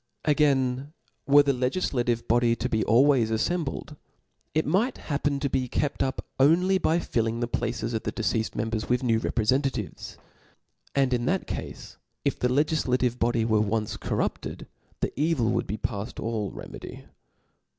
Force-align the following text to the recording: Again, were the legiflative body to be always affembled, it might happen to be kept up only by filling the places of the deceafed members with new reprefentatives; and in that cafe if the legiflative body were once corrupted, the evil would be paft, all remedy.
Again, 0.25 0.93
were 1.27 1.43
the 1.43 1.51
legiflative 1.53 2.27
body 2.27 2.55
to 2.55 2.67
be 2.67 2.83
always 2.85 3.29
affembled, 3.29 3.97
it 4.55 4.65
might 4.65 4.97
happen 4.97 5.39
to 5.39 5.47
be 5.47 5.67
kept 5.67 6.01
up 6.01 6.25
only 6.39 6.79
by 6.79 6.97
filling 6.97 7.39
the 7.39 7.47
places 7.47 7.93
of 7.93 8.01
the 8.01 8.11
deceafed 8.11 8.55
members 8.55 8.89
with 8.89 9.03
new 9.03 9.19
reprefentatives; 9.19 10.17
and 10.95 11.13
in 11.13 11.25
that 11.25 11.45
cafe 11.45 11.75
if 12.25 12.39
the 12.39 12.49
legiflative 12.49 13.19
body 13.19 13.45
were 13.45 13.61
once 13.61 13.95
corrupted, 13.95 14.65
the 15.01 15.13
evil 15.15 15.51
would 15.51 15.67
be 15.67 15.77
paft, 15.77 16.19
all 16.19 16.49
remedy. 16.49 17.05